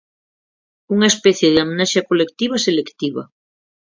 [0.93, 3.23] Unha especie de amnesia colectiva selectiva.